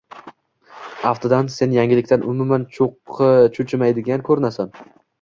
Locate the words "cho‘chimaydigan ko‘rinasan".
2.81-4.79